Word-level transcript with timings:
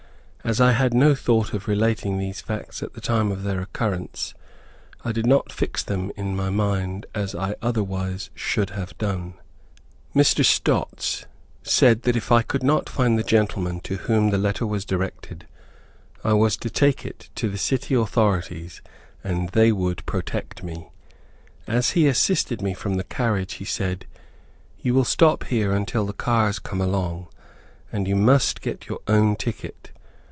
As 0.43 0.59
I 0.59 0.71
had 0.71 0.91
no 0.93 1.13
thought 1.13 1.53
of 1.53 1.67
relating 1.67 2.17
these 2.17 2.41
facts 2.41 2.81
at 2.81 2.93
the 2.93 2.99
time 2.99 3.31
of 3.31 3.43
their 3.43 3.61
occurrence, 3.61 4.33
I 5.05 5.11
did 5.11 5.27
not 5.27 5.51
fix 5.51 5.83
them 5.83 6.11
in 6.17 6.35
my 6.35 6.49
mind 6.49 7.05
as 7.13 7.35
I 7.35 7.53
otherwise 7.61 8.31
should 8.33 8.71
have 8.71 8.97
done. 8.97 9.35
Mr. 10.15 10.43
Stots 10.43 11.25
said 11.61 12.01
that 12.01 12.15
if 12.15 12.31
I 12.31 12.41
could 12.41 12.63
not 12.63 12.89
find 12.89 13.17
the 13.19 13.23
gentleman 13.23 13.81
to 13.81 13.97
whom 13.97 14.31
the 14.31 14.39
letter 14.39 14.65
was 14.65 14.83
directed, 14.83 15.45
I 16.23 16.33
was 16.33 16.57
to 16.57 16.71
take 16.71 17.05
it 17.05 17.29
to 17.35 17.47
the 17.47 17.57
city 17.59 17.93
authorities, 17.93 18.81
and 19.23 19.49
they 19.49 19.71
would 19.71 20.03
protect 20.07 20.63
me. 20.63 20.89
As 21.67 21.91
he 21.91 22.07
assisted 22.07 22.63
me 22.63 22.73
from 22.73 22.95
the 22.95 23.03
carriage 23.05 23.53
he 23.53 23.65
said, 23.65 24.05
"You 24.79 24.95
will 24.95 25.05
stop 25.05 25.43
here 25.45 25.71
until 25.71 26.05
the 26.07 26.13
cars 26.13 26.57
come 26.57 26.81
along, 26.81 27.27
and 27.91 28.07
you 28.07 28.15
must 28.15 28.61
get 28.61 28.87
your 28.89 28.99
own 29.07 29.35
ticket. 29.35 29.91